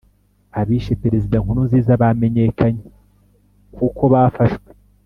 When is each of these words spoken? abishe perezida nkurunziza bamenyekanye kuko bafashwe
abishe 0.59 0.93
perezida 1.03 1.35
nkurunziza 1.43 1.91
bamenyekanye 2.01 2.85
kuko 3.75 4.03
bafashwe 4.13 4.69